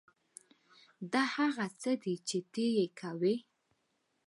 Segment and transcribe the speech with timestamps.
[1.13, 3.35] دا هغه څه دي چې ته یې کوې